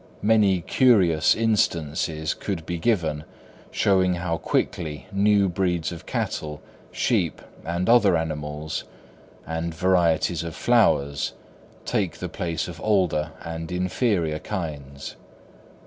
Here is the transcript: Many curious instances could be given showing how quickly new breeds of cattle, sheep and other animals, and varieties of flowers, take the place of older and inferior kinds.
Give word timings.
Many 0.23 0.61
curious 0.61 1.35
instances 1.35 2.33
could 2.33 2.65
be 2.65 2.79
given 2.79 3.23
showing 3.69 4.15
how 4.15 4.37
quickly 4.37 5.05
new 5.11 5.47
breeds 5.47 5.91
of 5.91 6.07
cattle, 6.07 6.59
sheep 6.91 7.39
and 7.63 7.87
other 7.87 8.17
animals, 8.17 8.83
and 9.45 9.75
varieties 9.75 10.41
of 10.43 10.55
flowers, 10.55 11.33
take 11.85 12.17
the 12.17 12.29
place 12.29 12.67
of 12.67 12.81
older 12.81 13.33
and 13.43 13.71
inferior 13.71 14.39
kinds. 14.39 15.17